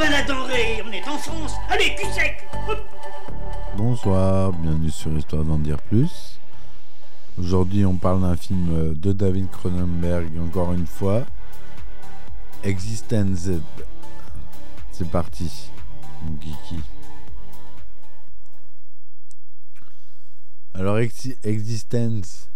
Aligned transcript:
on 0.00 0.92
est 0.92 1.08
en 1.08 1.18
France. 1.18 1.54
Allez. 1.68 1.96
Bonsoir, 3.76 4.52
bienvenue 4.52 4.90
sur 4.90 5.16
Histoire 5.16 5.44
d'en 5.44 5.58
dire 5.58 5.80
plus. 5.82 6.38
Aujourd'hui, 7.38 7.84
on 7.84 7.96
parle 7.96 8.20
d'un 8.22 8.36
film 8.36 8.94
de 8.94 9.12
David 9.12 9.50
Cronenberg, 9.50 10.38
encore 10.38 10.72
une 10.72 10.86
fois. 10.86 11.24
Existence. 12.62 13.48
C'est 14.92 15.08
parti, 15.10 15.70
mon 16.24 16.32
geeky. 16.40 16.80
Alors, 20.74 20.98
Exi- 20.98 21.36
Existence, 21.44 22.50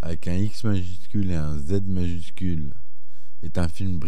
avec 0.00 0.26
un 0.28 0.34
X 0.34 0.64
majuscule 0.64 1.30
et 1.30 1.36
un 1.36 1.58
Z 1.58 1.82
majuscule, 1.86 2.72
est 3.42 3.58
un 3.58 3.68
film 3.68 3.98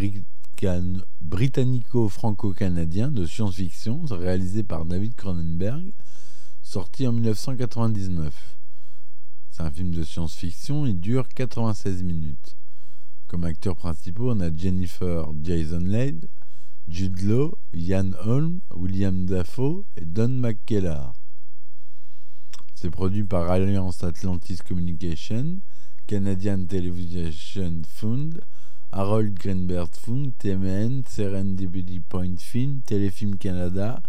brican- 0.57 1.01
britannico-franco-canadien 1.21 3.11
de 3.11 3.25
science-fiction 3.25 4.05
réalisé 4.09 4.63
par 4.63 4.85
David 4.85 5.13
Cronenberg, 5.15 5.91
sorti 6.63 7.07
en 7.07 7.13
1999. 7.13 8.57
C'est 9.51 9.61
un 9.61 9.71
film 9.71 9.91
de 9.91 10.03
science-fiction, 10.03 10.87
il 10.87 10.99
dure 10.99 11.27
96 11.29 12.03
minutes. 12.03 12.57
Comme 13.27 13.43
acteurs 13.43 13.75
principaux, 13.75 14.31
on 14.31 14.39
a 14.39 14.55
Jennifer 14.55 15.29
Jason 15.43 15.79
Leigh, 15.79 16.27
Jude 16.87 17.21
Law, 17.21 17.57
Ian 17.73 18.11
Holm, 18.23 18.61
William 18.73 19.25
Dafoe 19.25 19.83
et 19.97 20.05
Don 20.05 20.29
McKellar. 20.29 21.13
C'est 22.73 22.91
produit 22.91 23.23
par 23.23 23.49
Alliance 23.51 24.03
Atlantis 24.03 24.57
Communication, 24.67 25.57
Canadian 26.05 26.65
Television 26.65 27.81
Fund, 27.87 28.39
Harold 28.91 29.33
Greenberg 29.33 29.89
Fund, 29.95 30.31
TMN, 30.37 31.03
Serendipity 31.07 31.99
Point 31.99 32.37
Film, 32.37 32.81
Téléfilm 32.81 33.35
Canada, 33.37 34.01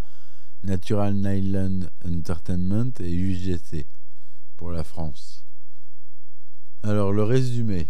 Natural 0.63 1.15
Nylon 1.15 1.89
Entertainment 2.05 2.93
et 3.01 3.13
UGC 3.13 3.87
pour 4.57 4.71
la 4.73 4.85
France. 4.85 5.45
Alors 6.83 7.13
le 7.13 7.23
résumé. 7.25 7.89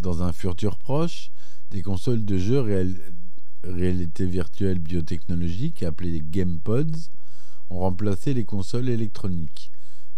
Dans 0.00 0.22
un 0.22 0.32
futur 0.32 0.78
proche, 0.78 1.30
des 1.70 1.82
consoles 1.82 2.24
de 2.24 2.38
jeux 2.38 2.60
réal- 2.60 3.00
réalité 3.64 4.24
virtuelle 4.26 4.78
biotechnologique 4.78 5.82
appelées 5.82 6.22
GamePods 6.22 7.10
ont 7.70 7.80
remplacé 7.80 8.32
les 8.32 8.44
consoles 8.44 8.88
électroniques. 8.88 9.72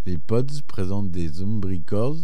Les 0.04 0.18
pods 0.18 0.60
présentent 0.66 1.10
des 1.10 1.40
umbricors, 1.42 2.16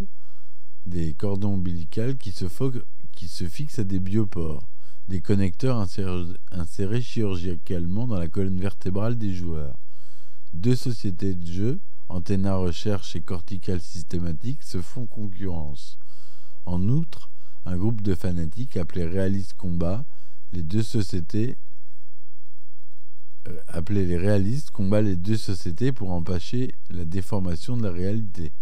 des 0.84 1.14
cordons 1.14 1.54
ombilicales 1.54 2.16
qui 2.18 2.32
se, 2.32 2.44
fo- 2.44 2.82
qui 3.16 3.26
se 3.26 3.48
fixent 3.48 3.80
à 3.80 3.84
des 3.84 3.98
biopores, 3.98 4.68
des 5.08 5.20
connecteurs 5.20 5.84
insérés, 6.52 7.02
chirurgicalement 7.02 8.06
dans 8.06 8.18
la 8.18 8.28
colonne 8.28 8.60
vertébrale 8.60 9.18
des 9.18 9.34
joueurs. 9.34 9.76
Deux 10.52 10.76
sociétés 10.76 11.34
de 11.34 11.46
jeux, 11.46 11.80
Antenna 12.08 12.54
Recherche 12.54 13.16
et 13.16 13.20
Cortical 13.20 13.80
Systematic, 13.80 14.62
se 14.62 14.80
font 14.80 15.06
concurrence. 15.06 15.98
En 16.64 16.88
outre, 16.88 17.30
un 17.64 17.76
groupe 17.76 18.02
de 18.02 18.14
fanatiques 18.14 18.76
appelé 18.76 19.04
Realist 19.04 19.54
Combat, 19.54 20.04
les 20.52 20.62
deux 20.62 20.84
sociétés 20.84 21.56
euh, 23.48 23.60
appelés 23.68 24.06
les 24.06 24.18
réalistes 24.18 24.70
combat 24.70 25.02
les 25.02 25.16
deux 25.16 25.36
sociétés 25.36 25.92
pour 25.92 26.10
empêcher 26.10 26.74
la 26.90 27.04
déformation 27.04 27.76
de 27.76 27.82
la 27.82 27.92
réalité. 27.92 28.52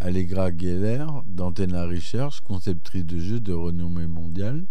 Allegra 0.00 0.56
Geller, 0.56 1.06
d'Antenna 1.26 1.84
Research, 1.84 2.40
conceptrice 2.44 3.04
de 3.04 3.18
jeux 3.18 3.40
de 3.40 3.52
renommée 3.52 4.06
mondiale, 4.06 4.64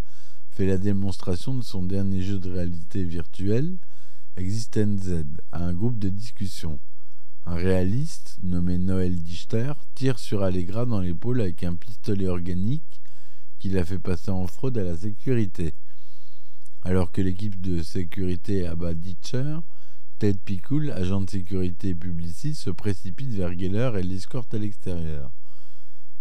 fait 0.52 0.66
la 0.66 0.78
démonstration 0.78 1.54
de 1.54 1.64
son 1.64 1.84
dernier 1.84 2.22
jeu 2.22 2.40
de 2.40 2.50
réalité 2.50 3.04
virtuelle, 3.04 3.78
Existence 4.38 5.02
Z, 5.02 5.26
à 5.52 5.66
un 5.66 5.74
groupe 5.74 6.00
de 6.00 6.08
discussion. 6.08 6.80
Un 7.46 7.56
réaliste, 7.56 8.38
nommé 8.42 8.78
Noël 8.78 9.22
Dichter, 9.22 9.74
tire 9.96 10.18
sur 10.18 10.44
Allegra 10.44 10.86
dans 10.86 11.02
l'épaule 11.02 11.42
avec 11.42 11.64
un 11.66 11.76
pistolet 11.76 12.28
organique 12.28 13.02
qui 13.60 13.68
l'a 13.68 13.84
fait 13.84 14.00
passer 14.00 14.32
en 14.32 14.48
fraude 14.48 14.78
à 14.78 14.84
la 14.84 14.96
sécurité. 14.96 15.74
Alors 16.84 17.12
que 17.12 17.22
l'équipe 17.22 17.60
de 17.60 17.84
sécurité 17.84 18.66
abat 18.66 18.94
Ditcher, 18.94 19.58
Ted 20.20 20.40
Picoul, 20.44 20.90
agent 20.90 21.22
de 21.22 21.30
sécurité 21.30 21.90
et 21.90 21.96
publiciste, 21.96 22.62
se 22.62 22.72
précipite 22.72 23.30
vers 23.30 23.52
Geller 23.52 23.92
et 24.00 24.02
l'escorte 24.02 24.52
à 24.56 24.58
l'extérieur. 24.58 25.30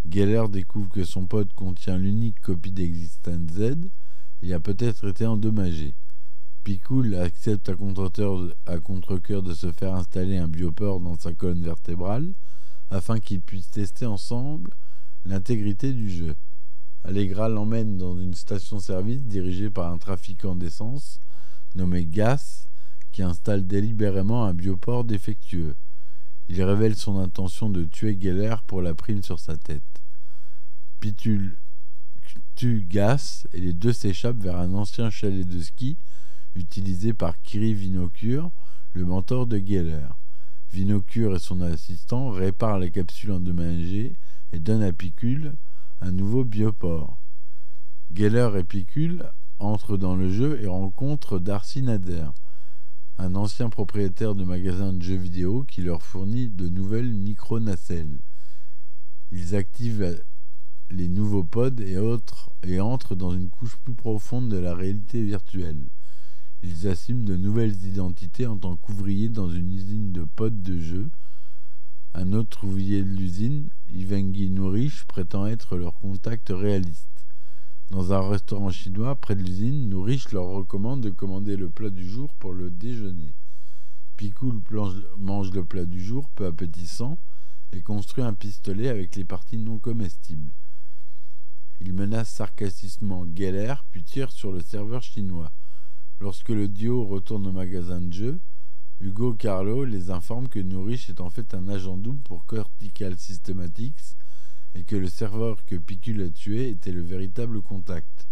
Geller 0.06 0.44
découvre 0.50 0.90
que 0.90 1.04
son 1.04 1.26
pote 1.26 1.54
contient 1.54 1.96
l'unique 1.96 2.38
copie 2.42 2.72
d'Existence 2.72 3.52
Z 3.52 3.88
et 4.42 4.52
a 4.52 4.60
peut-être 4.60 5.08
été 5.08 5.24
endommagé. 5.24 5.94
Picoul 6.62 7.14
accepte 7.14 7.70
à 7.70 7.74
contre-cœur 7.74 8.52
à 8.66 8.78
contre-cœur 8.80 9.42
de 9.42 9.54
se 9.54 9.72
faire 9.72 9.94
installer 9.94 10.36
un 10.36 10.48
bioport 10.48 11.00
dans 11.00 11.18
sa 11.18 11.32
colonne 11.32 11.62
vertébrale 11.62 12.34
afin 12.90 13.18
qu'ils 13.18 13.40
puissent 13.40 13.70
tester 13.70 14.04
ensemble 14.04 14.72
l'intégrité 15.24 15.94
du 15.94 16.10
jeu. 16.10 16.36
Allegra 17.02 17.48
l'emmène 17.48 17.96
dans 17.96 18.18
une 18.18 18.34
station-service 18.34 19.22
dirigée 19.22 19.70
par 19.70 19.90
un 19.90 19.96
trafiquant 19.96 20.54
d'essence 20.54 21.18
nommé 21.74 22.04
Gas 22.04 22.65
qui 23.16 23.22
installe 23.22 23.66
délibérément 23.66 24.44
un 24.44 24.52
bioport 24.52 25.02
défectueux. 25.02 25.74
Il 26.50 26.62
révèle 26.62 26.94
son 26.94 27.18
intention 27.18 27.70
de 27.70 27.82
tuer 27.84 28.18
Geller 28.20 28.56
pour 28.66 28.82
la 28.82 28.92
prime 28.92 29.22
sur 29.22 29.40
sa 29.40 29.56
tête. 29.56 30.02
Pitul 31.00 31.56
tue 32.56 32.84
Gas 32.86 33.46
et 33.54 33.60
les 33.62 33.72
deux 33.72 33.94
s'échappent 33.94 34.42
vers 34.42 34.58
un 34.58 34.74
ancien 34.74 35.08
chalet 35.08 35.48
de 35.48 35.62
ski 35.62 35.96
utilisé 36.54 37.14
par 37.14 37.40
Kiri 37.40 37.72
Vinocure, 37.72 38.50
le 38.92 39.06
mentor 39.06 39.46
de 39.46 39.56
Geller. 39.56 40.08
Vinocure 40.70 41.36
et 41.36 41.38
son 41.38 41.62
assistant 41.62 42.28
réparent 42.28 42.78
la 42.78 42.90
capsule 42.90 43.32
endommagée 43.32 44.14
et 44.52 44.58
donnent 44.58 44.82
à 44.82 44.92
Picule 44.92 45.54
un 46.02 46.12
nouveau 46.12 46.44
bioport. 46.44 47.16
Geller 48.14 48.50
et 48.58 48.64
Picule 48.64 49.24
entrent 49.58 49.96
dans 49.96 50.16
le 50.16 50.30
jeu 50.30 50.60
et 50.62 50.66
rencontrent 50.66 51.38
Darcy 51.38 51.80
Nader, 51.80 52.26
un 53.18 53.34
ancien 53.34 53.70
propriétaire 53.70 54.34
de 54.34 54.44
magasin 54.44 54.92
de 54.92 55.02
jeux 55.02 55.16
vidéo 55.16 55.64
qui 55.64 55.80
leur 55.82 56.02
fournit 56.02 56.48
de 56.48 56.68
nouvelles 56.68 57.14
micro-nacelles. 57.14 58.18
Ils 59.32 59.54
activent 59.54 60.22
les 60.90 61.08
nouveaux 61.08 61.42
pods 61.42 61.80
et, 61.80 61.96
autres, 61.96 62.50
et 62.62 62.80
entrent 62.80 63.16
dans 63.16 63.32
une 63.32 63.48
couche 63.48 63.76
plus 63.76 63.94
profonde 63.94 64.48
de 64.50 64.58
la 64.58 64.74
réalité 64.74 65.22
virtuelle. 65.22 65.82
Ils 66.62 66.88
assument 66.88 67.24
de 67.24 67.36
nouvelles 67.36 67.84
identités 67.84 68.46
en 68.46 68.56
tant 68.56 68.76
qu'ouvriers 68.76 69.28
dans 69.28 69.50
une 69.50 69.72
usine 69.72 70.12
de 70.12 70.24
pods 70.24 70.50
de 70.50 70.78
jeux. 70.78 71.10
Un 72.14 72.32
autre 72.32 72.64
ouvrier 72.64 73.02
de 73.02 73.08
l'usine, 73.10 73.68
Ivengi 73.92 74.50
Nourish, 74.50 75.04
prétend 75.04 75.46
être 75.46 75.76
leur 75.76 75.94
contact 75.98 76.50
réaliste. 76.50 77.15
Dans 77.90 78.12
un 78.12 78.28
restaurant 78.28 78.70
chinois 78.70 79.14
près 79.14 79.36
de 79.36 79.42
l'usine, 79.44 79.88
Nourish 79.88 80.32
leur 80.32 80.46
recommande 80.46 81.02
de 81.02 81.10
commander 81.10 81.56
le 81.56 81.68
plat 81.68 81.90
du 81.90 82.08
jour 82.08 82.34
pour 82.34 82.52
le 82.52 82.68
déjeuner. 82.68 83.32
Picoul 84.16 84.60
mange 85.18 85.52
le 85.52 85.64
plat 85.64 85.84
du 85.84 86.00
jour, 86.00 86.28
peu 86.30 86.46
appétissant, 86.46 87.16
et 87.72 87.82
construit 87.82 88.24
un 88.24 88.34
pistolet 88.34 88.88
avec 88.88 89.14
les 89.14 89.24
parties 89.24 89.58
non 89.58 89.78
comestibles. 89.78 90.50
Il 91.80 91.92
menace 91.92 92.30
sarcastiquement 92.30 93.24
Geller, 93.36 93.74
puis 93.92 94.02
tire 94.02 94.32
sur 94.32 94.50
le 94.50 94.62
serveur 94.62 95.02
chinois. 95.02 95.52
Lorsque 96.20 96.48
le 96.48 96.66
duo 96.66 97.04
retourne 97.04 97.46
au 97.46 97.52
magasin 97.52 98.00
de 98.00 98.12
jeux, 98.12 98.40
Hugo 99.00 99.34
Carlo 99.34 99.84
les 99.84 100.10
informe 100.10 100.48
que 100.48 100.58
Nourish 100.58 101.08
est 101.08 101.20
en 101.20 101.30
fait 101.30 101.54
un 101.54 101.68
agent 101.68 101.98
double 101.98 102.22
pour 102.22 102.46
Cortical 102.46 103.16
Systematics 103.16 104.16
et 104.76 104.84
que 104.84 104.96
le 104.96 105.08
serveur 105.08 105.64
que 105.64 105.76
Picul 105.76 106.22
a 106.22 106.28
tué 106.28 106.68
était 106.68 106.92
le 106.92 107.00
véritable 107.00 107.62
contact. 107.62 108.28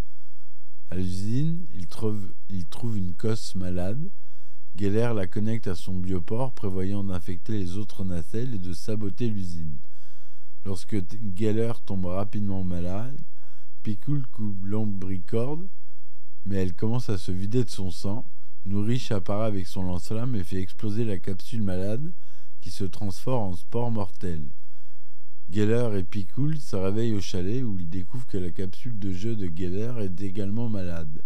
À 0.91 0.95
l'usine, 0.95 1.65
il 1.73 1.87
trouve, 1.87 2.29
une 2.95 3.13
cosse 3.13 3.55
malade. 3.55 4.09
Geller 4.77 5.13
la 5.15 5.25
connecte 5.25 5.67
à 5.67 5.75
son 5.75 5.95
bioport, 5.95 6.53
prévoyant 6.53 7.03
d'infecter 7.03 7.53
les 7.53 7.77
autres 7.77 8.03
nacelles 8.05 8.53
et 8.53 8.59
de 8.59 8.73
saboter 8.73 9.29
l'usine. 9.29 9.77
Lorsque 10.65 10.97
Geller 11.35 11.73
tombe 11.85 12.05
rapidement 12.05 12.63
malade, 12.63 13.17
Picule 13.81 14.25
coupe 14.27 14.63
l'ombricorde, 14.63 15.67
mais 16.45 16.57
elle 16.57 16.73
commence 16.73 17.09
à 17.09 17.17
se 17.17 17.31
vider 17.31 17.63
de 17.63 17.69
son 17.69 17.89
sang. 17.89 18.25
Nourish 18.65 19.11
apparaît 19.11 19.47
avec 19.47 19.67
son 19.67 19.83
lance-flamme 19.83 20.35
et 20.35 20.43
fait 20.43 20.61
exploser 20.61 21.05
la 21.05 21.17
capsule 21.17 21.63
malade 21.63 22.13
qui 22.61 22.69
se 22.69 22.83
transforme 22.83 23.53
en 23.53 23.55
spore 23.55 23.91
mortel. 23.91 24.41
Geller 25.51 25.99
et 25.99 26.03
Picule 26.03 26.59
se 26.59 26.75
réveillent 26.75 27.13
au 27.13 27.21
chalet 27.21 27.63
où 27.63 27.77
ils 27.79 27.89
découvrent 27.89 28.25
que 28.25 28.37
la 28.37 28.49
capsule 28.49 28.97
de 28.97 29.11
jeu 29.11 29.35
de 29.35 29.45
Geller 29.45 29.93
est 30.01 30.21
également 30.21 30.69
malade. 30.69 31.21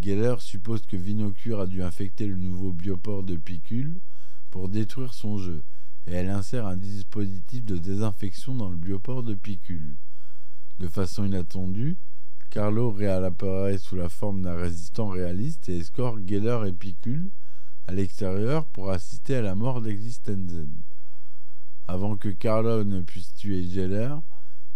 Geller 0.00 0.36
suppose 0.38 0.82
que 0.86 0.96
Vinocure 0.96 1.60
a 1.60 1.66
dû 1.66 1.82
infecter 1.82 2.26
le 2.26 2.36
nouveau 2.36 2.72
bioport 2.72 3.24
de 3.24 3.36
Picule 3.36 3.96
pour 4.50 4.68
détruire 4.68 5.12
son 5.14 5.38
jeu, 5.38 5.62
et 6.06 6.12
elle 6.12 6.28
insère 6.28 6.66
un 6.66 6.76
dispositif 6.76 7.64
de 7.64 7.76
désinfection 7.76 8.54
dans 8.54 8.70
le 8.70 8.76
bioport 8.76 9.24
de 9.24 9.34
Picule. 9.34 9.96
De 10.78 10.86
façon 10.86 11.24
inattendue, 11.24 11.96
Carlo 12.50 12.92
réapparaît 12.92 13.78
sous 13.78 13.96
la 13.96 14.08
forme 14.08 14.42
d'un 14.42 14.54
résistant 14.54 15.08
réaliste 15.08 15.68
et 15.68 15.78
escorte 15.78 16.20
Geller 16.24 16.68
et 16.68 16.72
Picule 16.72 17.30
à 17.88 17.92
l'extérieur 17.92 18.66
pour 18.66 18.90
assister 18.90 19.34
à 19.34 19.42
la 19.42 19.56
mort 19.56 19.80
d'Existenz. 19.80 20.66
Avant 21.86 22.16
que 22.16 22.30
Carlo 22.30 22.82
ne 22.82 23.02
puisse 23.02 23.34
tuer 23.34 23.62
Geller, 23.62 24.14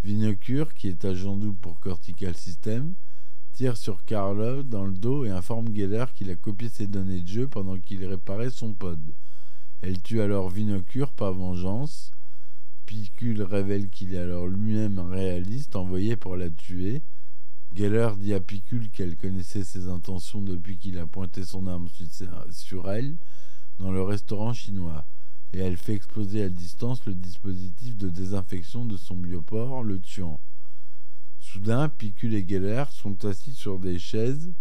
Vinocure, 0.04 0.74
qui 0.74 0.88
est 0.88 1.04
agent 1.04 1.36
double 1.36 1.56
pour 1.56 1.80
Cortical 1.80 2.36
System, 2.36 2.94
tire 3.52 3.76
sur 3.76 4.04
Carlo 4.04 4.62
dans 4.62 4.84
le 4.84 4.92
dos 4.92 5.24
et 5.24 5.30
informe 5.30 5.74
Geller 5.74 6.04
qu'il 6.14 6.30
a 6.30 6.36
copié 6.36 6.68
ses 6.68 6.86
données 6.86 7.20
de 7.20 7.28
jeu 7.28 7.48
pendant 7.48 7.78
qu'il 7.78 8.04
réparait 8.04 8.50
son 8.50 8.74
pod. 8.74 9.00
Elle 9.80 10.02
tue 10.02 10.20
alors 10.20 10.50
Vinocure 10.50 11.12
par 11.12 11.32
vengeance. 11.32 12.12
Picule 12.84 13.42
révèle 13.42 13.88
qu'il 13.88 14.14
est 14.14 14.18
alors 14.18 14.46
lui-même 14.46 14.98
un 14.98 15.08
réaliste 15.08 15.76
envoyé 15.76 16.16
pour 16.16 16.36
la 16.36 16.50
tuer. 16.50 17.02
Geller 17.74 18.10
dit 18.18 18.34
à 18.34 18.40
Picule 18.40 18.90
qu'elle 18.90 19.16
connaissait 19.16 19.64
ses 19.64 19.88
intentions 19.88 20.42
depuis 20.42 20.76
qu'il 20.78 20.98
a 20.98 21.06
pointé 21.06 21.44
son 21.44 21.66
arme 21.66 21.88
sur 22.50 22.90
elle 22.90 23.16
dans 23.78 23.92
le 23.92 24.02
restaurant 24.02 24.52
chinois, 24.52 25.06
et 25.52 25.58
elle 25.58 25.76
fait 25.76 25.94
exploser 25.94 26.42
à 26.42 26.48
distance 26.48 27.04
le 27.06 27.14
dispositif 27.14 27.96
de 27.96 28.08
désinfection 28.08 28.84
de 28.84 28.96
son 28.96 29.16
bioport, 29.16 29.82
le 29.82 30.00
tuant. 30.00 30.40
Soudain, 31.40 31.88
Picule 31.88 32.34
et 32.34 32.46
Geller 32.46 32.84
sont 32.90 33.24
assis 33.24 33.52
sur 33.52 33.78
des 33.78 33.98
chaises 33.98 34.52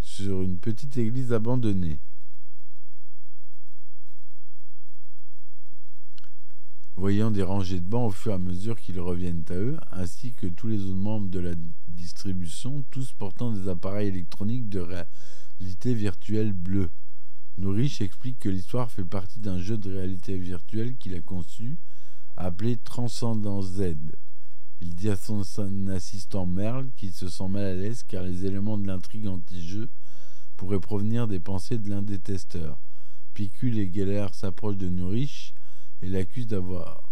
sur 0.00 0.42
une 0.42 0.58
petite 0.58 0.96
église 0.96 1.32
abandonnée. 1.32 2.00
voyant 6.98 7.30
des 7.30 7.44
rangées 7.44 7.78
de 7.78 7.86
bancs 7.86 8.08
au 8.08 8.10
fur 8.10 8.32
et 8.32 8.34
à 8.34 8.38
mesure 8.38 8.78
qu'ils 8.78 9.00
reviennent 9.00 9.44
à 9.50 9.54
eux, 9.54 9.78
ainsi 9.92 10.32
que 10.32 10.48
tous 10.48 10.66
les 10.66 10.84
autres 10.84 10.96
membres 10.96 11.28
de 11.28 11.38
la 11.38 11.52
distribution, 11.86 12.84
tous 12.90 13.12
portant 13.12 13.52
des 13.52 13.68
appareils 13.68 14.08
électroniques 14.08 14.68
de 14.68 14.80
réalité 14.80 15.94
virtuelle 15.94 16.52
bleue. 16.52 16.90
Nourish 17.58 18.00
explique 18.00 18.38
que 18.38 18.48
l'histoire 18.48 18.88
fait 18.88 19.04
partie 19.04 19.40
d'un 19.40 19.58
jeu 19.58 19.76
de 19.76 19.92
réalité 19.92 20.38
virtuelle 20.38 20.96
qu'il 20.96 21.14
a 21.16 21.20
conçu, 21.20 21.76
appelé 22.36 22.76
Transcendance 22.76 23.66
Z. 23.66 23.96
Il 24.80 24.94
dit 24.94 25.10
à 25.10 25.16
son, 25.16 25.42
assistant 25.88 26.46
Merle 26.46 26.88
qu'il 26.96 27.12
se 27.12 27.28
sent 27.28 27.48
mal 27.48 27.64
à 27.64 27.74
l'aise 27.74 28.04
car 28.06 28.22
les 28.22 28.46
éléments 28.46 28.78
de 28.78 28.86
l'intrigue 28.86 29.26
anti-jeu 29.26 29.88
pourraient 30.56 30.78
provenir 30.78 31.26
des 31.26 31.40
pensées 31.40 31.78
de 31.78 31.90
l'un 31.90 32.02
des 32.02 32.20
testeurs. 32.20 32.78
Picule 33.34 33.80
et 33.80 33.92
Geller 33.92 34.28
s'approchent 34.34 34.76
de 34.76 34.88
Nourish 34.88 35.52
et 36.00 36.08
l'accuse 36.08 36.46
d'avoir 36.46 37.02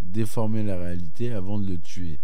déformé 0.00 0.64
la 0.64 0.78
réalité 0.78 1.32
avant 1.32 1.60
de 1.60 1.66
le 1.68 1.78
tuer, 1.78 2.18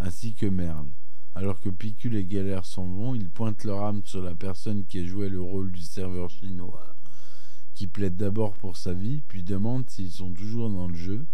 ainsi 0.00 0.32
que 0.32 0.46
Merle. 0.46 0.88
Alors 1.34 1.60
que 1.60 1.70
Picule 1.70 2.16
et 2.16 2.24
Galère 2.24 2.66
s'en 2.66 2.86
vont, 2.86 3.14
ils 3.14 3.30
pointent 3.30 3.64
leur 3.64 3.82
âme 3.82 4.02
sur 4.04 4.22
la 4.22 4.34
personne 4.34 4.84
qui 4.84 5.00
a 5.00 5.06
joué 5.06 5.28
le 5.28 5.40
rôle 5.40 5.72
du 5.72 5.80
serveur 5.80 6.28
chinois, 6.28 6.91
qui 7.74 7.86
plaide 7.86 8.16
d'abord 8.16 8.54
pour 8.54 8.76
sa 8.76 8.92
vie, 8.92 9.22
puis 9.28 9.42
demande 9.42 9.88
s'ils 9.88 10.12
sont 10.12 10.32
toujours 10.32 10.70
dans 10.70 10.88
le 10.88 10.96
jeu. 10.96 11.26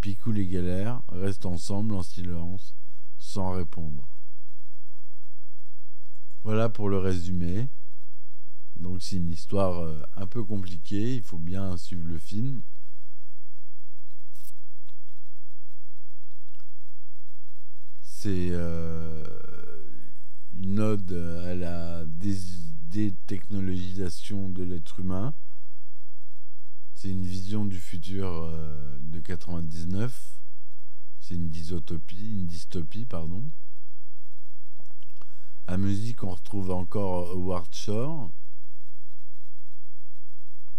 Picule 0.00 0.38
et 0.38 0.46
Galère 0.46 1.02
restent 1.08 1.46
ensemble 1.46 1.94
en 1.94 2.02
silence, 2.02 2.74
sans 3.18 3.52
répondre. 3.52 4.08
Voilà 6.44 6.68
pour 6.68 6.88
le 6.88 6.98
résumé. 6.98 7.68
Donc 8.78 9.02
c'est 9.02 9.16
une 9.16 9.30
histoire 9.30 9.80
euh, 9.80 10.02
un 10.16 10.26
peu 10.26 10.44
compliquée, 10.44 11.16
il 11.16 11.22
faut 11.22 11.38
bien 11.38 11.76
suivre 11.76 12.06
le 12.06 12.18
film. 12.18 12.62
c'est 18.26 18.48
euh, 18.50 19.22
une 20.58 20.80
ode 20.80 21.12
à 21.44 21.54
la 21.54 22.04
détechnologisation 22.90 24.48
de 24.48 24.64
l'être 24.64 24.98
humain. 24.98 25.32
C'est 26.96 27.10
une 27.10 27.24
du 27.64 27.78
futur 27.78 28.26
euh, 28.28 28.98
de 29.00 29.20
99. 29.20 30.38
C'est 31.20 31.34
une 31.34 31.48
dystopie, 31.48 32.34
une 32.34 32.46
dystopie, 32.46 33.06
pardon. 33.06 33.42
À 35.66 35.76
musique, 35.76 36.22
on 36.22 36.30
retrouve 36.30 36.70
encore 36.70 37.30
Howard 37.30 37.74
Shore. 37.74 38.30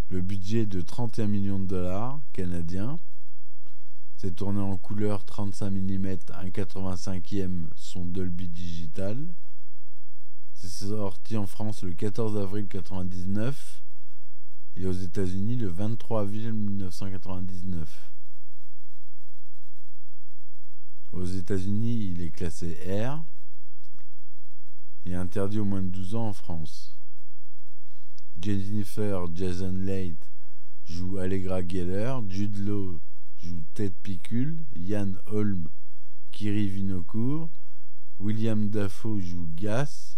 Le 0.10 0.22
budget 0.22 0.66
de 0.66 0.80
31 0.80 1.28
millions 1.28 1.60
de 1.60 1.66
dollars 1.66 2.20
canadiens. 2.32 3.00
C'est 4.16 4.36
tourné 4.36 4.62
en 4.62 4.78
couleur 4.78 5.26
35 5.26 5.72
mm, 5.72 6.06
1,85e 6.08 7.66
son 7.76 8.06
Dolby 8.06 8.48
Digital. 8.48 9.18
C'est 10.54 10.70
sorti 10.70 11.38
en 11.38 11.46
France 11.46 11.84
le 11.84 11.94
14 11.94 12.38
avril 12.38 12.64
1999 12.64 13.84
et 14.80 14.86
aux 14.86 14.94
États-Unis 14.94 15.56
le 15.56 15.68
23 15.68 16.22
avril 16.22 16.54
1999. 16.54 18.12
Aux 21.14 21.26
États-Unis, 21.26 22.12
il 22.12 22.22
est 22.22 22.30
classé 22.30 22.78
R 22.88 23.24
et 25.06 25.16
interdit 25.16 25.60
au 25.60 25.66
moins 25.66 25.82
de 25.82 25.88
12 25.88 26.16
ans 26.16 26.28
en 26.28 26.34
France. 26.34 26.96
Jennifer 28.40 29.26
Jason 29.34 29.74
Leigh 29.74 30.18
joue 30.86 31.18
Allegra 31.18 31.68
Geller, 31.68 32.20
Jude 32.30 32.58
Law 32.58 33.00
joue 33.40 33.64
Ted 33.74 33.96
Picule, 34.04 34.64
Yann 34.76 35.18
Holm, 35.26 35.70
Kiri 36.32 36.70
Vinocourt, 36.70 37.50
William 38.20 38.70
Dafoe 38.70 39.20
joue 39.20 39.48
Gas, 39.56 40.18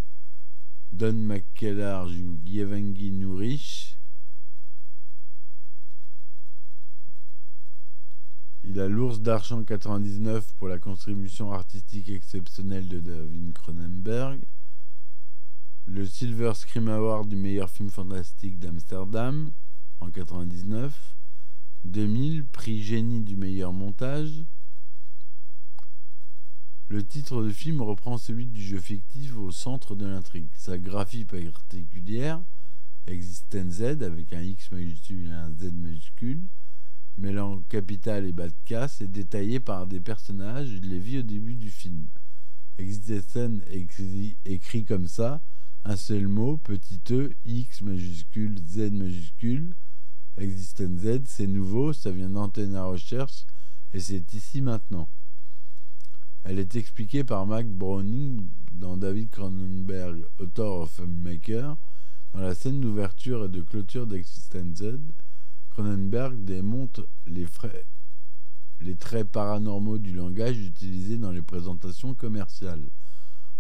Don 0.92 1.14
McKellar 1.14 2.10
joue 2.10 2.38
Gievangi 2.44 3.12
Nourish. 3.12 3.89
Il 8.72 8.80
a 8.80 8.88
l'ours 8.88 9.20
d'argent 9.20 9.64
99 9.64 10.54
pour 10.60 10.68
la 10.68 10.78
contribution 10.78 11.52
artistique 11.52 12.08
exceptionnelle 12.08 12.88
de 12.88 13.00
David 13.00 13.52
Cronenberg. 13.54 14.42
Le 15.88 16.06
Silver 16.06 16.54
Scream 16.54 16.88
Award 16.88 17.28
du 17.28 17.36
meilleur 17.36 17.68
film 17.68 17.90
fantastique 17.90 18.60
d'Amsterdam 18.60 19.50
en 20.02 20.12
99. 20.12 21.16
2000, 21.84 22.46
prix 22.46 22.84
génie 22.84 23.22
du 23.22 23.38
meilleur 23.38 23.74
montage. 23.74 24.44
Le 26.90 27.04
titre 27.04 27.44
du 27.44 27.54
film 27.54 27.82
reprend 27.82 28.20
celui 28.20 28.46
du 28.46 28.62
jeu 28.62 28.80
fictif 28.80 29.36
au 29.36 29.50
centre 29.50 29.96
de 29.96 30.06
l'intrigue. 30.06 30.52
Sa 30.56 30.78
graphie 30.78 31.26
particulière, 31.26 32.40
Existence 33.08 33.72
Z 33.72 34.04
avec 34.04 34.32
un 34.32 34.42
X 34.42 34.72
majuscule 34.72 35.30
et 35.30 35.32
un 35.32 35.50
Z 35.50 35.74
majuscule, 35.74 36.44
mêlant 37.20 37.62
capital 37.70 38.26
et 38.26 38.32
bas 38.32 38.48
de 38.48 38.54
casse, 38.66 39.02
est 39.02 39.08
détaillée 39.08 39.60
par 39.60 39.88
des 39.88 40.00
personnages 40.00 40.72
les 40.82 41.00
vit 41.00 41.20
au 41.20 41.24
début 41.24 41.56
du 41.56 41.70
film. 41.70 42.08
Existence 42.78 43.62
écrit, 43.70 44.38
écrit 44.46 44.86
comme 44.86 45.08
ça, 45.08 45.42
un 45.86 45.96
seul 45.96 46.28
mot, 46.28 46.58
petit 46.58 47.02
e, 47.12 47.32
X 47.46 47.82
majuscule, 47.82 48.58
Z 48.60 48.92
majuscule, 48.92 49.74
Existence 50.38 51.00
Z, 51.00 51.22
c'est 51.26 51.48
nouveau, 51.48 51.92
ça 51.92 52.12
vient 52.12 52.30
d'Antenne 52.30 52.76
à 52.76 52.86
Recherche 52.86 53.46
et 53.94 54.00
c'est 54.00 54.34
ici 54.34 54.62
maintenant. 54.62 55.10
Elle 56.44 56.60
est 56.60 56.76
expliquée 56.76 57.26
par 57.26 57.46
Mac 57.46 57.68
Browning 57.68 58.48
dans 58.72 58.96
David 58.96 59.30
Cronenberg, 59.30 60.24
auteur 60.40 60.82
of 60.82 60.92
Filmmaker. 60.96 61.76
Dans 62.34 62.40
la 62.40 62.56
scène 62.56 62.80
d'ouverture 62.80 63.46
et 63.46 63.50
de 63.50 63.62
clôture 63.62 64.08
d'Existence 64.08 64.78
Z, 64.78 65.00
Cronenberg 65.80 66.44
démonte 66.44 67.00
les, 67.26 67.46
traits 68.98 69.32
paranormaux 69.32 69.98
du 69.98 70.12
langage 70.12 70.60
utilisé 70.60 71.16
dans 71.16 71.32
les 71.32 71.42
présentations 71.42 72.14
commerciales. 72.14 72.90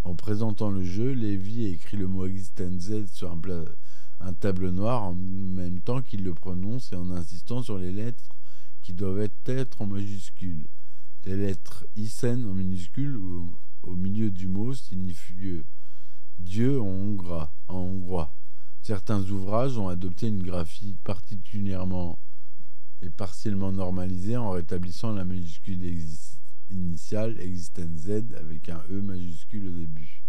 En 0.04 0.16
présentant 0.16 0.70
le 0.70 0.84
jeu, 0.84 1.14
Levy 1.14 1.68
écrit 1.68 1.96
le 1.96 2.08
mot 2.08 2.26
Existence 2.26 2.82
Z 2.82 3.06
sur 3.14 3.32
un, 3.32 3.40
un 4.20 4.34
tableau 4.34 4.72
noir 4.72 5.04
en 5.04 5.16
même 5.16 5.80
temps 5.80 6.02
qu'il 6.02 6.26
le 6.26 6.34
prononce 6.34 6.92
et 6.92 6.98
en 6.98 7.10
insistant 7.10 7.64
sur 7.64 7.78
les 7.78 7.94
lettres 7.94 8.36
qui 8.82 8.92
doivent 8.92 9.30
être 9.46 9.82
en 9.82 9.86
majuscules. 9.86 10.68
Les 11.24 11.38
lettres 11.38 11.86
Isen 11.96 12.46
en 12.46 12.54
minuscule 12.54 13.18
au 13.84 13.96
milieu 13.96 14.30
du 14.30 14.50
mot 14.50 14.74
signifient 14.74 15.64
Dieu. 16.38 16.82
En 16.82 17.16
hongrois. 17.70 18.34
Certains 18.82 19.22
ouvrages 19.30 19.78
ont 19.78 19.90
adopté 19.90 20.28
une 20.28 20.44
graphie 20.44 20.96
particulièrement 21.04 22.18
et 23.02 23.10
partiellement 23.10 23.72
normalisée 23.72 24.38
en 24.38 24.52
rétablissant 24.52 25.14
la 25.14 25.26
majuscule 25.26 25.82
initiale 26.70 27.40
Existen 27.40 27.98
Z 27.98 28.36
avec 28.40 28.70
un 28.70 28.82
E 28.90 29.02
majuscule 29.02 29.68
au 29.68 29.72
début. 29.72 30.24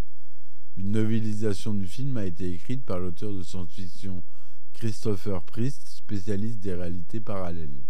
Une 0.76 0.92
novélisation 0.92 1.74
du 1.74 1.86
film 1.86 2.16
a 2.16 2.24
été 2.24 2.52
écrite 2.52 2.84
par 2.84 2.98
l'auteur 2.98 3.32
de 3.32 3.42
science-fiction 3.42 4.22
Christopher 4.74 5.42
Priest, 5.42 5.88
spécialiste 5.88 6.60
des 6.60 6.74
réalités 6.74 7.20
parallèles. 7.20 7.84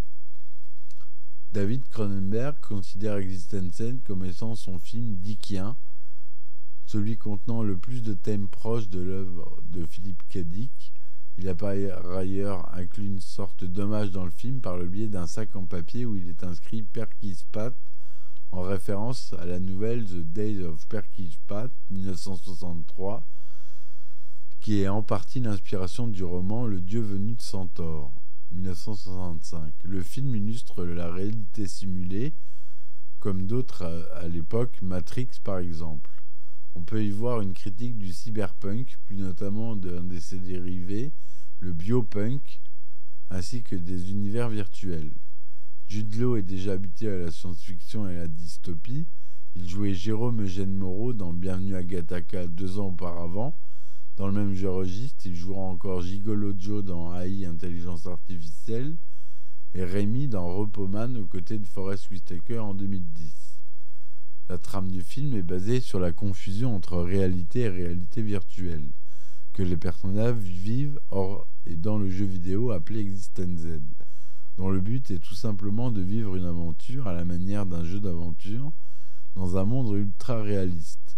David 1.53 1.83
Cronenberg 1.89 2.57
considère 2.61 3.17
Existenzen 3.17 4.01
comme 4.01 4.25
étant 4.25 4.55
son 4.55 4.79
film 4.79 5.17
dickien, 5.17 5.77
celui 6.91 7.17
contenant 7.17 7.63
le 7.63 7.77
plus 7.77 8.03
de 8.03 8.15
thèmes 8.15 8.49
proches 8.49 8.89
de 8.89 9.01
l'œuvre 9.01 9.57
de 9.71 9.87
Philippe 9.87 10.25
K. 10.29 10.39
Dick. 10.39 10.93
Il 11.39 11.49
a 11.49 11.55
par 11.55 11.71
ailleurs 11.71 12.69
inclus 12.75 13.07
une 13.07 13.21
sorte 13.21 13.63
d'hommage 13.63 14.11
dans 14.11 14.25
le 14.25 14.33
film 14.33 14.61
par 14.61 14.77
le 14.77 14.89
biais 14.89 15.07
d'un 15.07 15.29
sac 15.29 15.55
en 15.55 15.67
papier 15.67 16.05
où 16.05 16.17
il 16.17 16.29
est 16.29 16.43
inscrit 16.43 16.83
Perky's 16.83 17.45
Pat 17.53 17.73
en 18.51 18.63
référence 18.63 19.33
à 19.39 19.47
la 19.47 19.61
nouvelle 19.61 20.05
The 20.05 20.33
Days 20.33 20.65
of 20.65 20.85
Perky's 20.89 21.37
Pat 21.47 21.71
1963 21.91 23.25
qui 24.61 24.81
est 24.81 24.89
en 24.89 25.05
partie 25.05 25.39
l'inspiration 25.39 26.09
du 26.09 26.25
roman 26.25 26.67
Le 26.67 26.81
Dieu 26.81 27.01
venu 27.03 27.35
de 27.35 27.43
Centaure. 27.43 28.11
1965. 28.51 29.73
Le 29.85 30.03
film 30.03 30.35
illustre 30.35 30.83
la 30.83 31.09
réalité 31.09 31.69
simulée, 31.69 32.35
comme 33.21 33.47
d'autres 33.47 34.09
à, 34.13 34.27
l'époque, 34.27 34.83
Matrix 34.83 35.29
par 35.45 35.59
exemple. 35.59 36.11
On 36.75 36.83
peut 36.83 37.05
y 37.05 37.11
voir 37.11 37.41
une 37.41 37.53
critique 37.53 37.99
du 37.99 38.13
cyberpunk, 38.13 38.99
plus 39.07 39.17
notamment 39.17 39.77
d'un 39.77 40.03
de 40.03 40.19
ses 40.19 40.39
dérivés, 40.39 41.13
le 41.59 41.73
biopunk, 41.73 42.61
ainsi 43.31 43.63
que 43.63 43.77
des 43.77 44.11
univers 44.11 44.49
virtuels. 44.49 45.13
Jude 45.89 46.15
est 46.39 46.43
déjà 46.43 46.73
habitué 46.73 47.09
à 47.09 47.19
la 47.19 47.31
science-fiction 47.31 48.09
et 48.09 48.17
à 48.17 48.21
la 48.21 48.29
dystopie. 48.29 49.07
Il 49.57 49.69
jouait 49.69 49.95
Jérôme 49.95 50.43
Eugène 50.43 50.75
Moreau 50.75 51.13
dans 51.13 51.33
Bienvenue 51.33 51.75
à 51.75 51.83
Gattaca 51.83 52.47
deux 52.47 52.79
ans 52.79 52.89
auparavant, 52.89 53.57
dans 54.21 54.27
le 54.27 54.35
même 54.35 54.53
jeu 54.53 54.69
registre, 54.69 55.25
il 55.25 55.35
jouera 55.35 55.63
encore 55.63 56.03
Gigolo 56.03 56.53
Joe 56.59 56.85
dans 56.85 57.19
AI 57.19 57.47
Intelligence 57.47 58.07
Artificielle 58.07 58.95
et 59.73 59.83
Rémi 59.83 60.29
dans 60.29 60.55
Repoman 60.55 61.17
aux 61.17 61.25
côtés 61.25 61.59
de 61.59 61.65
Forrest 61.65 62.11
Whitaker 62.11 62.59
en 62.59 62.75
2010. 62.75 63.40
La 64.51 64.59
trame 64.59 64.91
du 64.91 65.03
film 65.03 65.37
est 65.37 65.43
basée 65.43 65.79
sur 65.79 66.01
la 66.01 66.11
confusion 66.11 66.75
entre 66.75 66.97
réalité 66.97 67.61
et 67.61 67.69
réalité 67.69 68.21
virtuelle 68.21 68.89
que 69.53 69.63
les 69.63 69.77
personnages 69.77 70.39
vivent 70.39 70.99
hors 71.13 71.47
et 71.67 71.77
dans 71.77 71.99
le 71.99 72.11
jeu 72.11 72.25
vidéo 72.25 72.73
appelé 72.73 72.99
Existence 72.99 73.59
Z, 73.59 73.81
dont 74.59 74.69
le 74.69 74.81
but 74.81 75.09
est 75.13 75.21
tout 75.21 75.37
simplement 75.37 75.93
de 75.93 76.01
vivre 76.01 76.35
une 76.35 76.47
aventure 76.47 77.07
à 77.07 77.13
la 77.13 77.25
manière 77.25 77.65
d'un 77.65 77.85
jeu 77.85 78.01
d'aventure 78.01 78.73
dans 79.37 79.57
un 79.57 79.65
monde 79.65 79.97
ultra 79.97 80.43
réaliste. 80.43 81.17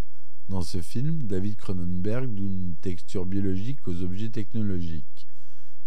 Dans 0.50 0.60
ce 0.60 0.82
film, 0.82 1.22
David 1.22 1.56
Cronenberg 1.56 2.34
donne 2.34 2.66
une 2.66 2.76
texture 2.82 3.24
biologique 3.24 3.88
aux 3.88 4.02
objets 4.02 4.28
technologiques. 4.28 5.26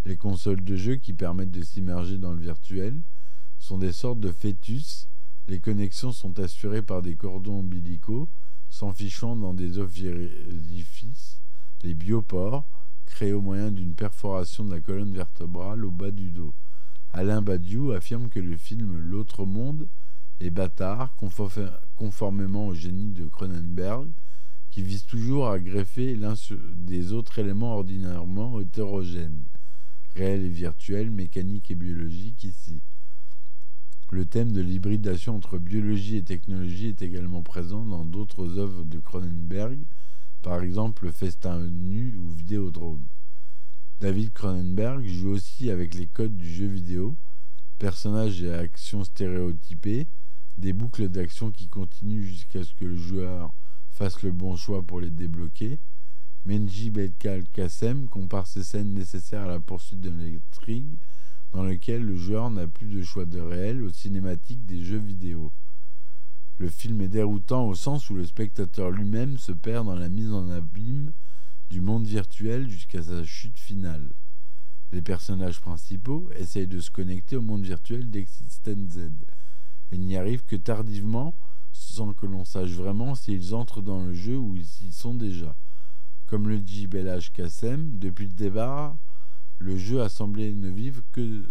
Les 0.07 0.17
consoles 0.17 0.63
de 0.63 0.75
jeu 0.75 0.95
qui 0.95 1.13
permettent 1.13 1.51
de 1.51 1.61
s'immerger 1.61 2.17
dans 2.17 2.33
le 2.33 2.41
virtuel 2.41 2.99
sont 3.59 3.77
des 3.77 3.91
sortes 3.91 4.19
de 4.19 4.31
fœtus. 4.31 5.07
Les 5.47 5.59
connexions 5.59 6.11
sont 6.11 6.39
assurées 6.39 6.81
par 6.81 7.01
des 7.01 7.15
cordons 7.15 7.59
ombilicaux 7.59 8.29
s'enfichant 8.69 9.35
dans 9.35 9.53
des 9.53 9.77
orifices, 9.77 11.39
les 11.83 11.93
biopores, 11.93 12.65
créés 13.05 13.33
au 13.33 13.41
moyen 13.41 13.71
d'une 13.71 13.93
perforation 13.93 14.65
de 14.65 14.71
la 14.73 14.81
colonne 14.81 15.13
vertébrale 15.13 15.85
au 15.85 15.91
bas 15.91 16.11
du 16.11 16.31
dos. 16.31 16.53
Alain 17.13 17.41
Badiou 17.41 17.91
affirme 17.91 18.27
que 18.29 18.39
le 18.39 18.57
film 18.57 18.97
L'autre 18.97 19.45
monde 19.45 19.87
est 20.41 20.49
bâtard, 20.49 21.15
conformément 21.95 22.67
au 22.67 22.73
génie 22.73 23.11
de 23.11 23.25
Cronenberg, 23.25 24.09
qui 24.71 24.81
vise 24.81 25.05
toujours 25.05 25.47
à 25.47 25.59
greffer 25.59 26.15
l'un 26.15 26.33
des 26.75 27.13
autres 27.13 27.39
éléments 27.39 27.75
ordinairement 27.75 28.59
hétérogènes, 28.59 29.45
réels 30.15 30.45
et 30.45 30.49
virtuels, 30.49 31.11
mécaniques 31.11 31.71
et 31.71 31.75
biologiques 31.75 32.43
ici. 32.43 32.81
Le 34.15 34.25
thème 34.25 34.53
de 34.53 34.61
l'hybridation 34.61 35.35
entre 35.35 35.57
biologie 35.57 36.15
et 36.15 36.23
technologie 36.23 36.87
est 36.87 37.01
également 37.01 37.43
présent 37.43 37.85
dans 37.85 38.05
d'autres 38.05 38.57
œuvres 38.59 38.85
de 38.85 38.97
Cronenberg, 38.97 39.77
par 40.41 40.63
exemple 40.63 41.11
Festin 41.11 41.59
nu 41.67 42.15
ou 42.15 42.29
Vidéodrome. 42.29 43.05
David 43.99 44.31
Cronenberg 44.31 45.05
joue 45.05 45.31
aussi 45.31 45.69
avec 45.69 45.95
les 45.95 46.07
codes 46.07 46.37
du 46.37 46.49
jeu 46.49 46.65
vidéo, 46.65 47.17
personnages 47.77 48.41
et 48.41 48.53
actions 48.53 49.03
stéréotypés, 49.03 50.07
des 50.57 50.71
boucles 50.71 51.09
d'action 51.09 51.51
qui 51.51 51.67
continuent 51.67 52.23
jusqu'à 52.23 52.63
ce 52.63 52.73
que 52.73 52.85
le 52.85 52.95
joueur 52.95 53.53
fasse 53.91 54.21
le 54.21 54.31
bon 54.31 54.55
choix 54.55 54.81
pour 54.81 55.01
les 55.01 55.09
débloquer. 55.09 55.77
Menji 56.45 56.89
Belkal 56.89 57.43
Kassem 57.51 58.07
compare 58.07 58.47
ces 58.47 58.63
scènes 58.63 58.93
nécessaires 58.93 59.41
à 59.41 59.47
la 59.47 59.59
poursuite 59.59 59.99
de 59.99 60.09
l'intrigue 60.09 60.99
dans 61.53 61.63
lequel 61.63 62.03
le 62.03 62.15
joueur 62.15 62.49
n'a 62.51 62.67
plus 62.67 62.87
de 62.87 63.03
choix 63.03 63.25
de 63.25 63.39
réel 63.39 63.83
aux 63.83 63.89
cinématiques 63.89 64.65
des 64.65 64.83
jeux 64.83 64.97
vidéo. 64.97 65.51
Le 66.57 66.69
film 66.69 67.01
est 67.01 67.09
déroutant 67.09 67.67
au 67.67 67.75
sens 67.75 68.09
où 68.09 68.15
le 68.15 68.25
spectateur 68.25 68.89
lui-même 68.89 69.37
se 69.37 69.51
perd 69.51 69.85
dans 69.85 69.95
la 69.95 70.09
mise 70.09 70.31
en 70.31 70.49
abîme 70.49 71.11
du 71.69 71.81
monde 71.81 72.05
virtuel 72.05 72.69
jusqu'à 72.69 73.01
sa 73.01 73.23
chute 73.23 73.59
finale. 73.59 74.11
Les 74.91 75.01
personnages 75.01 75.59
principaux 75.59 76.29
essayent 76.35 76.67
de 76.67 76.79
se 76.79 76.91
connecter 76.91 77.35
au 77.35 77.41
monde 77.41 77.63
virtuel 77.63 78.09
d'Existence 78.09 78.91
Z 78.91 79.11
et 79.91 79.97
n'y 79.97 80.15
arrivent 80.15 80.45
que 80.45 80.55
tardivement 80.55 81.35
sans 81.73 82.13
que 82.13 82.25
l'on 82.25 82.45
sache 82.45 82.71
vraiment 82.71 83.15
s'ils 83.15 83.53
entrent 83.53 83.81
dans 83.81 84.03
le 84.03 84.13
jeu 84.13 84.37
ou 84.37 84.57
s'ils 84.63 84.93
sont 84.93 85.13
déjà. 85.13 85.55
Comme 86.27 86.47
le 86.47 86.59
dit 86.59 86.87
Belage 86.87 87.33
Kassem, 87.33 87.99
depuis 87.99 88.27
le 88.27 88.33
départ, 88.33 88.95
le 89.59 89.77
jeu 89.77 90.01
a 90.01 90.09
semblé 90.09 90.53
ne 90.53 90.69
vivre 90.69 91.01
que 91.11 91.45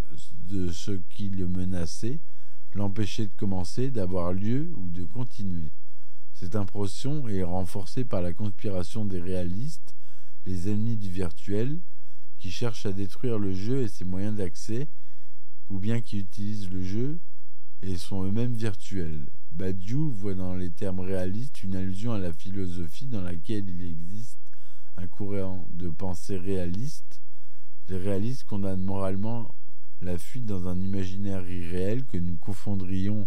de 0.49 0.71
ce 0.71 0.93
qui 1.11 1.31
le 1.31 1.49
menaçait, 1.49 2.21
l'empêchait 2.75 3.27
de 3.27 3.33
commencer, 3.37 3.91
d'avoir 3.91 4.33
lieu 4.33 4.73
ou 4.77 4.91
de 4.91 5.05
continuer. 5.05 5.71
Cette 6.35 6.57
impression 6.57 7.29
est 7.29 7.45
renforcée 7.45 8.05
par 8.05 8.21
la 8.21 8.33
conspiration 8.33 9.05
des 9.05 9.21
réalistes, 9.21 9.95
les 10.47 10.69
ennemis 10.69 10.97
du 10.97 11.11
virtuel, 11.11 11.79
qui 12.39 12.51
cherchent 12.51 12.87
à 12.87 12.93
détruire 12.93 13.39
le 13.39 13.55
jeu 13.55 13.83
et 13.83 13.89
ses 13.89 14.05
moyens 14.05 14.37
d'accès, 14.37 14.89
ou 15.71 15.79
bien 15.79 16.01
qui 16.01 16.19
utilisent 16.19 16.71
le 16.71 16.83
jeu 16.83 17.19
et 17.83 17.97
sont 17.97 18.25
eux-mêmes 18.25 18.55
virtuels. 18.55 19.27
Badiou 19.53 20.11
voit 20.11 20.35
dans 20.35 20.55
les 20.55 20.71
termes 20.71 21.01
réalistes 21.01 21.63
une 21.63 21.77
allusion 21.77 22.13
à 22.13 22.19
la 22.19 22.33
philosophie 22.33 23.07
dans 23.07 23.23
laquelle 23.23 23.69
il 23.69 23.85
existe 23.85 24.39
un 24.97 25.07
courant 25.07 25.67
de 25.73 25.89
pensée 25.89 26.37
réaliste. 26.37 27.21
Les 27.89 27.99
réalistes 27.99 28.45
condamnent 28.45 28.85
moralement 28.85 29.55
la 30.01 30.19
fuite 30.19 30.47
dans 30.47 30.69
un 30.69 30.79
imaginaire 30.79 31.49
irréel 31.49 32.05
que 32.05 32.17
nous 32.17 32.37
confondrions 32.37 33.27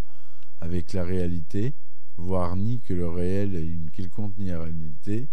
avec 0.61 0.93
la 0.93 1.03
réalité, 1.03 1.73
voire 2.17 2.55
ni 2.55 2.79
que 2.79 2.93
le 2.93 3.07
réel 3.07 3.55
ait 3.55 3.67
une 3.67 3.91
quelconque 3.91 4.33
réalité. 4.37 5.29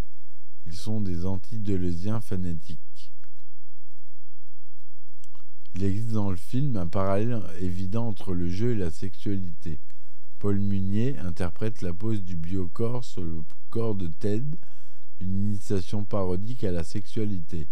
Ils 0.66 0.74
sont 0.74 1.00
des 1.00 1.24
anti-deleuziens 1.24 2.20
fanatiques. 2.20 3.12
Il 5.74 5.82
existe 5.82 6.12
dans 6.12 6.30
le 6.30 6.36
film 6.36 6.76
un 6.76 6.86
parallèle 6.86 7.42
évident 7.60 8.06
entre 8.06 8.32
le 8.32 8.48
jeu 8.48 8.72
et 8.72 8.76
la 8.76 8.90
sexualité. 8.90 9.80
Paul 10.38 10.60
Munier 10.60 11.18
interprète 11.18 11.82
la 11.82 11.92
pose 11.92 12.22
du 12.22 12.36
biocorps 12.36 13.04
sur 13.04 13.22
le 13.22 13.42
corps 13.70 13.94
de 13.94 14.06
Ted, 14.06 14.44
une 15.20 15.34
initiation 15.34 16.04
parodique 16.04 16.62
à 16.64 16.70
la 16.70 16.84
sexualité. 16.84 17.66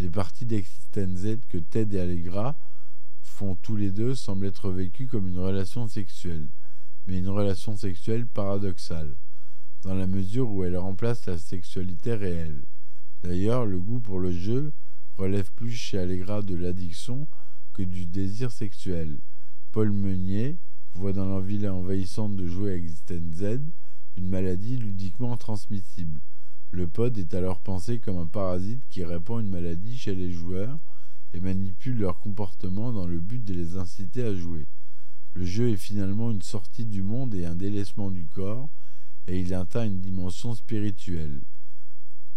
Les 0.00 0.08
parties 0.08 0.46
d'Existence 0.46 1.16
Z 1.16 1.38
que 1.48 1.58
Ted 1.58 1.96
et 1.96 2.00
Allegra 2.00 2.56
font 3.20 3.56
tous 3.56 3.74
les 3.74 3.90
deux 3.90 4.14
semblent 4.14 4.46
être 4.46 4.70
vécues 4.70 5.08
comme 5.08 5.26
une 5.26 5.40
relation 5.40 5.88
sexuelle, 5.88 6.46
mais 7.06 7.18
une 7.18 7.28
relation 7.28 7.76
sexuelle 7.76 8.26
paradoxale, 8.26 9.16
dans 9.82 9.94
la 9.94 10.06
mesure 10.06 10.50
où 10.50 10.62
elle 10.62 10.76
remplace 10.76 11.26
la 11.26 11.36
sexualité 11.36 12.14
réelle. 12.14 12.62
D'ailleurs, 13.24 13.66
le 13.66 13.80
goût 13.80 13.98
pour 13.98 14.20
le 14.20 14.30
jeu 14.30 14.72
relève 15.16 15.50
plus 15.56 15.72
chez 15.72 15.98
Allegra 15.98 16.42
de 16.42 16.54
l'addiction 16.54 17.26
que 17.72 17.82
du 17.82 18.06
désir 18.06 18.52
sexuel. 18.52 19.18
Paul 19.72 19.90
Meunier 19.90 20.58
voit 20.94 21.12
dans 21.12 21.26
l'envie 21.26 21.66
envahissante 21.68 22.36
de 22.36 22.46
jouer 22.46 22.72
à 22.72 22.76
Existence 22.76 23.34
Z 23.34 23.60
une 24.16 24.28
maladie 24.28 24.76
ludiquement 24.76 25.36
transmissible. 25.36 26.20
Le 26.70 26.86
pod 26.86 27.16
est 27.16 27.34
alors 27.34 27.60
pensé 27.60 27.98
comme 27.98 28.18
un 28.18 28.26
parasite 28.26 28.82
qui 28.90 29.04
répand 29.04 29.40
une 29.40 29.50
maladie 29.50 29.96
chez 29.96 30.14
les 30.14 30.30
joueurs 30.30 30.78
et 31.32 31.40
manipule 31.40 31.98
leur 31.98 32.18
comportement 32.20 32.92
dans 32.92 33.06
le 33.06 33.18
but 33.18 33.44
de 33.44 33.54
les 33.54 33.76
inciter 33.76 34.22
à 34.22 34.34
jouer. 34.34 34.66
le 35.34 35.44
jeu 35.44 35.70
est 35.70 35.76
finalement 35.76 36.30
une 36.30 36.42
sortie 36.42 36.84
du 36.84 37.02
monde 37.02 37.34
et 37.34 37.44
un 37.44 37.54
délaissement 37.54 38.10
du 38.10 38.26
corps, 38.26 38.68
et 39.28 39.40
il 39.40 39.54
atteint 39.54 39.84
une 39.84 40.00
dimension 40.00 40.54
spirituelle. 40.54 41.40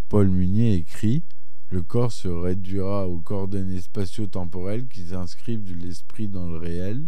Paul 0.10 0.30
Munier 0.30 0.76
écrit 0.76 1.24
Le 1.70 1.82
corps 1.82 2.12
se 2.12 2.28
réduira 2.28 3.08
aux 3.08 3.20
coordonnées 3.20 3.82
spatio-temporelles 3.82 4.88
qui 4.88 5.06
s'inscrivent 5.06 5.64
de 5.64 5.74
l'esprit 5.74 6.28
dans 6.28 6.48
le 6.48 6.58
réel. 6.58 7.04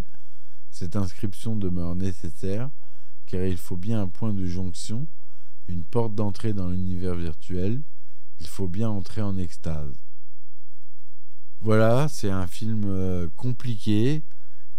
Cette 0.72 0.96
inscription 0.96 1.56
demeure 1.56 1.96
nécessaire 1.96 2.70
car 3.26 3.44
il 3.46 3.58
faut 3.58 3.78
bien 3.78 4.02
un 4.02 4.08
point 4.08 4.34
de 4.34 4.46
jonction, 4.46 5.08
une 5.68 5.84
porte 5.84 6.16
d'entrée 6.16 6.54
dans 6.54 6.70
l'univers 6.70 7.16
virtuel. 7.16 7.82
Il 8.40 8.48
faut 8.48 8.68
bien 8.68 8.90
entrer 8.90 9.22
en 9.22 9.38
extase. 9.38 9.96
Voilà, 11.62 12.08
c'est 12.10 12.30
un 12.30 12.48
film 12.48 12.84
euh, 12.86 13.30
compliqué 13.38 14.24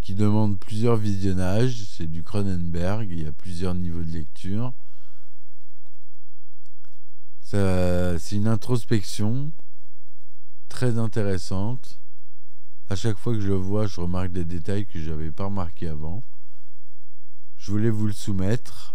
qui 0.03 0.14
demande 0.14 0.59
plusieurs 0.59 0.97
visionnages. 0.97 1.85
C'est 1.88 2.07
du 2.07 2.23
Cronenberg, 2.23 3.09
il 3.11 3.23
y 3.23 3.26
a 3.26 3.33
plusieurs 3.33 3.75
niveaux 3.75 4.03
de 4.03 4.12
lecture. 4.12 4.75
C'est 7.43 8.37
une 8.37 8.49
introspection 8.49 9.53
très 10.69 10.99
intéressante. 10.99 12.00
À 12.91 12.97
chaque 12.97 13.17
fois 13.17 13.33
que 13.33 13.41
je 13.41 13.49
le 13.49 13.55
vois, 13.55 13.87
je 13.87 14.00
remarque 14.00 14.33
des 14.33 14.45
détails 14.45 14.87
que 14.87 15.00
je 15.00 15.11
n'avais 15.11 15.31
pas 15.31 15.45
remarqués 15.45 15.88
avant. 15.88 16.23
Je 17.57 17.71
voulais 17.71 17.91
vous 17.91 18.07
le 18.07 18.12
soumettre. 18.12 18.94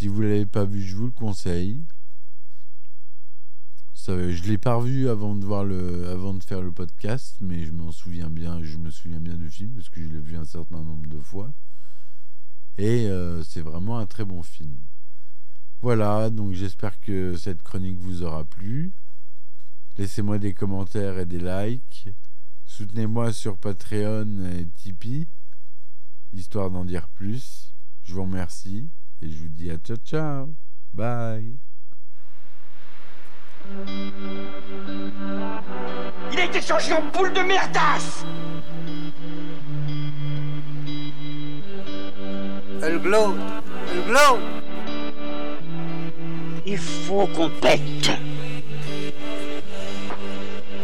Si 0.00 0.08
vous 0.08 0.22
ne 0.22 0.28
l'avez 0.28 0.46
pas 0.46 0.64
vu, 0.64 0.80
je 0.80 0.96
vous 0.96 1.04
le 1.04 1.12
conseille. 1.12 1.84
je 4.06 4.12
ne 4.12 4.48
l'ai 4.48 4.56
pas 4.56 4.76
revu 4.76 5.10
avant 5.10 5.34
de 5.34 6.42
faire 6.42 6.62
le 6.62 6.72
podcast, 6.72 7.36
mais 7.42 7.66
je 7.66 7.72
m'en 7.72 7.92
souviens 7.92 8.30
bien. 8.30 8.62
Je 8.62 8.78
me 8.78 8.88
souviens 8.88 9.20
bien 9.20 9.34
du 9.34 9.50
film 9.50 9.74
parce 9.74 9.90
que 9.90 10.02
je 10.02 10.08
l'ai 10.08 10.20
vu 10.20 10.38
un 10.38 10.46
certain 10.46 10.82
nombre 10.82 11.06
de 11.06 11.18
fois. 11.18 11.52
Et 12.78 13.08
euh, 13.08 13.42
c'est 13.42 13.60
vraiment 13.60 13.98
un 13.98 14.06
très 14.06 14.24
bon 14.24 14.42
film. 14.42 14.78
Voilà, 15.82 16.30
donc 16.30 16.54
j'espère 16.54 16.98
que 17.02 17.36
cette 17.36 17.62
chronique 17.62 17.98
vous 17.98 18.22
aura 18.22 18.46
plu. 18.46 18.92
Laissez-moi 19.98 20.38
des 20.38 20.54
commentaires 20.54 21.18
et 21.18 21.26
des 21.26 21.40
likes. 21.40 22.08
Soutenez-moi 22.64 23.34
sur 23.34 23.58
Patreon 23.58 24.46
et 24.46 24.66
Tipeee, 24.66 25.28
histoire 26.32 26.70
d'en 26.70 26.86
dire 26.86 27.06
plus. 27.10 27.74
Je 28.02 28.14
vous 28.14 28.22
remercie 28.22 28.88
et 29.22 29.28
je 29.28 29.36
vous 29.36 29.48
dis 29.48 29.70
à 29.70 29.76
ciao 29.76 29.96
ciao. 29.96 30.54
Bye. 30.92 31.58
Il 36.32 36.38
a 36.38 36.44
été 36.44 36.60
changé 36.60 36.92
en 36.92 37.02
boule 37.12 37.32
de 37.32 37.40
merdasse 37.40 38.24
Elle 42.82 42.98
glow, 42.98 43.34
elle 43.92 44.02
glow. 44.06 44.38
Il 46.64 46.78
faut 46.78 47.26
qu'on 47.26 47.50
pète. 47.50 48.10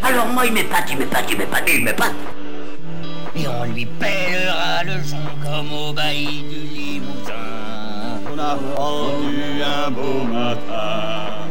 Alors 0.02 0.26
moi 0.26 0.44
il 0.46 0.52
m'épate, 0.52 0.90
il 0.90 0.98
m'épate, 0.98 1.30
il 1.30 1.38
m'épate, 1.38 1.70
il 1.72 1.84
m'épate. 1.84 2.14
Et 3.34 3.48
on 3.48 3.64
lui 3.64 3.86
pèlera 3.86 4.84
le 4.84 5.02
son 5.02 5.16
comme 5.42 5.72
au 5.72 5.92
bailli 5.92 6.42
du 6.42 6.60
Limousin. 6.74 6.95
On 8.36 8.38
a 8.38 8.54
pendu 8.54 9.62
un 9.62 9.90
beau 9.92 10.24
matin, 10.24 11.48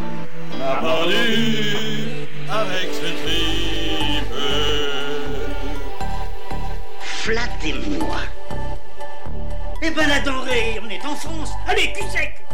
on 0.53 0.61
a 0.61 0.75
pendu 0.75 2.27
avec 2.47 2.93
ce 2.93 3.07
tripe. 3.23 4.35
Flattez-moi. 6.99 8.17
Eh 9.81 9.89
ben 9.89 10.07
la 10.07 10.19
denrée, 10.19 10.79
on 10.85 10.89
est 10.91 11.03
en 11.03 11.15
France. 11.15 11.53
Allez, 11.67 11.91
cul 11.91 12.07
sec. 12.11 12.44